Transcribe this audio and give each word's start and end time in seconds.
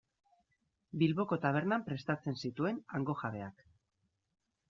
Bilboko 1.01 1.37
tabernan 1.43 1.85
prestatzen 1.91 2.39
zituen 2.47 2.79
hango 2.97 3.17
jabeak. 3.23 3.63